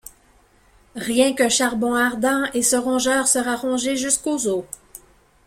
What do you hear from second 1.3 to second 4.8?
qu’un charbon ardent, et ce rongeur sera rongé jusqu’aux os